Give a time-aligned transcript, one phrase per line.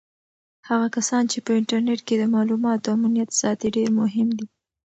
[0.69, 4.45] هغه کسان چې په انټرنیټ کې د معلوماتو امنیت ساتي ډېر مهم دي.